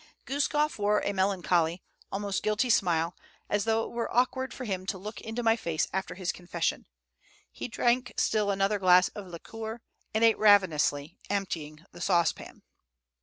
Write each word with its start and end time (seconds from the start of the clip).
Guskof 0.25 0.79
wore 0.79 1.03
a 1.05 1.13
melancholy, 1.13 1.83
almost 2.11 2.41
guilty 2.41 2.71
smile 2.71 3.15
as 3.51 3.65
though 3.65 3.83
it 3.83 3.91
were 3.91 4.11
awkward 4.11 4.51
for 4.51 4.65
him 4.65 4.87
to 4.87 4.97
look 4.97 5.21
into 5.21 5.43
my 5.43 5.55
face 5.55 5.87
after 5.93 6.15
his 6.15 6.31
confession. 6.31 6.87
He 7.51 7.67
drank 7.67 8.11
still 8.17 8.49
another 8.49 8.79
glass 8.79 9.09
of 9.09 9.27
liquor, 9.27 9.83
and 10.11 10.23
ate 10.23 10.39
ravenously, 10.39 11.19
emptying 11.29 11.85
the 11.91 12.01
saucepan. 12.01 12.63